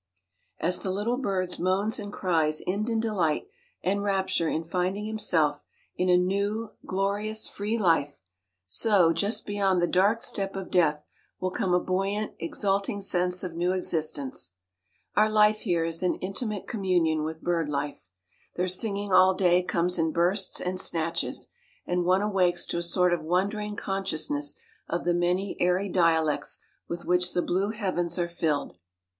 As 0.59 0.79
the 0.79 0.89
little 0.89 1.17
bird's 1.19 1.59
moans 1.59 1.99
and 1.99 2.11
cries 2.11 2.63
end 2.65 2.89
in 2.89 2.99
delight 2.99 3.45
and 3.83 4.01
rapture 4.01 4.49
in 4.49 4.63
finding 4.63 5.05
himself 5.05 5.63
in 5.95 6.09
a 6.09 6.17
new, 6.17 6.69
glorious, 6.87 7.47
free 7.47 7.77
life; 7.77 8.19
so, 8.65 9.13
just 9.13 9.45
beyond 9.45 9.79
the 9.79 9.85
dark 9.85 10.23
step 10.23 10.55
of 10.55 10.71
death, 10.71 11.05
will 11.39 11.51
come 11.51 11.71
a 11.75 11.79
buoyant, 11.79 12.31
exulting 12.39 12.99
sense 12.99 13.43
of 13.43 13.53
new 13.53 13.73
existence. 13.73 14.53
Our 15.15 15.29
life 15.29 15.59
here 15.59 15.85
is 15.85 16.01
in 16.01 16.15
intimate 16.15 16.67
communion 16.67 17.23
with 17.23 17.43
bird 17.43 17.69
life. 17.69 18.09
Their 18.55 18.69
singing 18.69 19.13
all 19.13 19.35
day 19.35 19.61
comes 19.61 19.99
in 19.99 20.11
bursts 20.11 20.59
and 20.59 20.79
snatches; 20.79 21.49
and 21.85 22.05
one 22.05 22.23
awakes 22.23 22.65
to 22.65 22.79
a 22.79 22.81
sort 22.81 23.13
of 23.13 23.21
wondering 23.21 23.75
consciousness 23.75 24.55
of 24.89 25.03
the 25.03 25.13
many 25.13 25.55
airy 25.59 25.89
dialects 25.89 26.57
with 26.87 27.05
which 27.05 27.33
the 27.33 27.43
blue 27.43 27.69
heavens 27.69 28.17
are 28.17 28.27
filled. 28.27 28.79